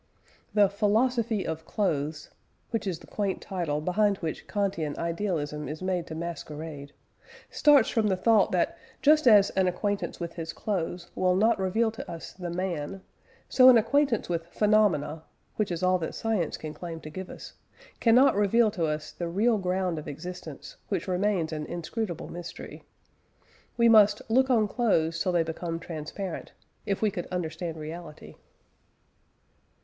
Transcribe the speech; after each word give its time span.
The 0.55 0.67
"philosophy 0.67 1.45
of 1.45 1.63
clothes" 1.67 2.31
which 2.71 2.87
is 2.87 2.97
the 2.97 3.05
quaint 3.05 3.39
title 3.39 3.81
behind 3.81 4.17
which 4.17 4.47
Kantian 4.47 4.97
idealism 4.97 5.67
is 5.69 5.83
made 5.83 6.07
to 6.07 6.15
masquerade 6.15 6.91
starts 7.51 7.87
from 7.87 8.07
the 8.07 8.15
thought 8.17 8.51
that 8.51 8.79
just 9.03 9.27
as 9.27 9.51
an 9.51 9.67
acquaintance 9.67 10.19
with 10.19 10.33
his 10.33 10.53
clothes 10.53 11.11
will 11.13 11.35
not 11.35 11.59
reveal 11.59 11.91
to 11.91 12.11
us 12.11 12.33
the 12.33 12.49
man, 12.49 13.03
so 13.47 13.69
an 13.69 13.77
acquaintance 13.77 14.27
with 14.27 14.47
phenomena 14.47 15.21
(which 15.57 15.71
is 15.71 15.83
all 15.83 15.99
that 15.99 16.15
science 16.15 16.57
can 16.57 16.73
claim 16.73 16.99
to 17.01 17.11
give 17.11 17.29
us) 17.29 17.53
cannot 17.99 18.33
reveal 18.33 18.71
to 18.71 18.87
us 18.87 19.11
the 19.11 19.27
real 19.27 19.59
ground 19.59 19.99
of 19.99 20.07
existence, 20.07 20.77
which 20.89 21.07
remains 21.07 21.53
an 21.53 21.67
inscrutable 21.67 22.27
mystery. 22.27 22.81
We 23.77 23.87
must 23.87 24.23
"look 24.31 24.49
on 24.49 24.67
clothes 24.67 25.21
till 25.21 25.31
they 25.31 25.43
become 25.43 25.79
transparent," 25.79 26.53
if 26.87 27.03
we 27.03 27.11
could 27.11 27.27
understand 27.27 27.77
reality. 27.77 28.33